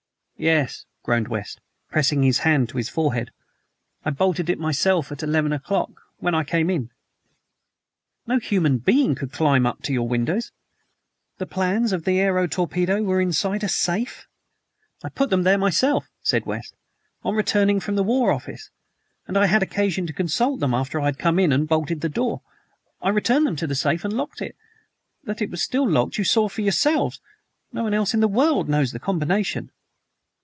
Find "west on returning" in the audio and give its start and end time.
16.47-17.79